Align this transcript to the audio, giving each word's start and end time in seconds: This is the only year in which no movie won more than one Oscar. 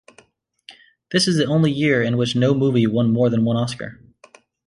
This 1.11 1.27
is 1.27 1.37
the 1.37 1.45
only 1.45 1.71
year 1.71 2.01
in 2.01 2.17
which 2.17 2.35
no 2.35 2.55
movie 2.55 2.87
won 2.87 3.13
more 3.13 3.29
than 3.29 3.45
one 3.45 3.55
Oscar. 3.55 3.99